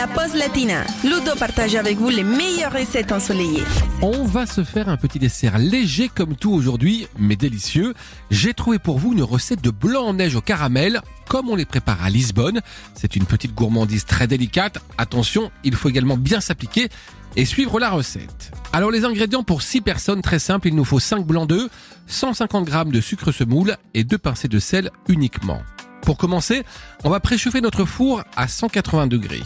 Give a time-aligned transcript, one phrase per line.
[0.00, 0.86] La pause latina.
[1.04, 3.64] Ludo partage avec vous les meilleures recettes ensoleillées.
[4.00, 7.92] On va se faire un petit dessert léger comme tout aujourd'hui, mais délicieux.
[8.30, 11.66] J'ai trouvé pour vous une recette de blanc en neige au caramel, comme on les
[11.66, 12.62] prépare à Lisbonne.
[12.94, 14.78] C'est une petite gourmandise très délicate.
[14.96, 16.88] Attention, il faut également bien s'appliquer
[17.36, 18.52] et suivre la recette.
[18.72, 21.68] Alors les ingrédients pour 6 personnes, très simple, il nous faut 5 blancs d'œufs,
[22.06, 25.60] 150 g de sucre semoule et 2 pincées de sel uniquement.
[26.00, 26.64] Pour commencer,
[27.04, 29.42] on va préchauffer notre four à 180 degrés.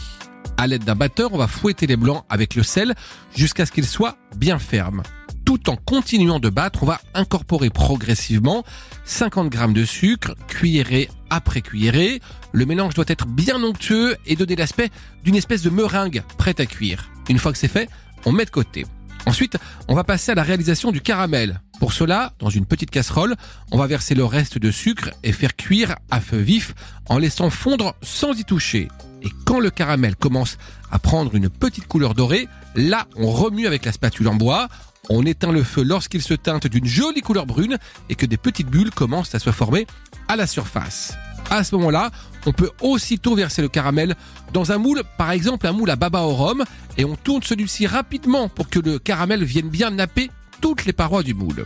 [0.57, 2.95] À l'aide d'un batteur, on va fouetter les blancs avec le sel
[3.35, 5.03] jusqu'à ce qu'ils soient bien fermes.
[5.43, 8.63] Tout en continuant de battre, on va incorporer progressivement
[9.03, 12.21] 50 g de sucre, cuillerée après cuillerée.
[12.51, 14.89] Le mélange doit être bien onctueux et donner l'aspect
[15.23, 17.11] d'une espèce de meringue prête à cuire.
[17.29, 17.89] Une fois que c'est fait,
[18.25, 18.85] on met de côté.
[19.25, 21.59] Ensuite, on va passer à la réalisation du caramel.
[21.79, 23.35] Pour cela, dans une petite casserole,
[23.71, 26.73] on va verser le reste de sucre et faire cuire à feu vif
[27.09, 28.87] en laissant fondre sans y toucher.
[29.25, 30.57] Et quand le caramel commence
[30.91, 34.69] à prendre une petite couleur dorée, là, on remue avec la spatule en bois.
[35.09, 37.77] On éteint le feu lorsqu'il se teinte d'une jolie couleur brune
[38.09, 39.87] et que des petites bulles commencent à se former
[40.27, 41.15] à la surface.
[41.49, 42.11] À ce moment-là,
[42.45, 44.15] on peut aussitôt verser le caramel
[44.53, 46.63] dans un moule, par exemple un moule à baba au rhum,
[46.97, 51.23] et on tourne celui-ci rapidement pour que le caramel vienne bien napper toutes les parois
[51.23, 51.65] du moule.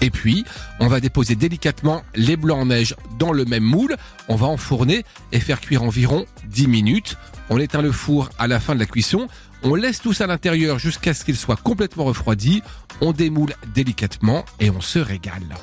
[0.00, 0.44] Et puis,
[0.78, 3.96] on va déposer délicatement les blancs en neige dans le même moule.
[4.28, 7.16] On va enfourner et faire cuire environ 10 minutes.
[7.50, 9.28] On éteint le four à la fin de la cuisson.
[9.62, 12.62] On laisse tout ça à l'intérieur jusqu'à ce qu'il soit complètement refroidi.
[13.00, 15.56] On démoule délicatement et on se régale.